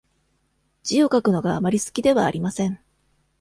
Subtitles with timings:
[0.81, 2.79] 字を書くのがあまり好きではありません。